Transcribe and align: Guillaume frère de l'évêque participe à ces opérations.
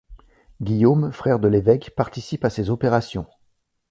Guillaume 0.63 1.11
frère 1.11 1.37
de 1.39 1.47
l'évêque 1.47 1.93
participe 1.95 2.43
à 2.43 2.49
ces 2.49 2.71
opérations. 2.71 3.27